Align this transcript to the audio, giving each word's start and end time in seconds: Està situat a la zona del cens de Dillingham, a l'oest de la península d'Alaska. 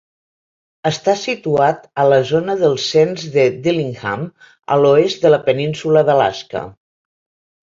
Està 0.89 1.13
situat 1.23 1.83
a 2.03 2.05
la 2.13 2.17
zona 2.29 2.55
del 2.61 2.73
cens 2.85 3.27
de 3.35 3.43
Dillingham, 3.67 4.25
a 4.77 4.79
l'oest 4.85 5.29
de 5.29 5.33
la 5.35 5.41
península 5.53 6.05
d'Alaska. 6.11 6.65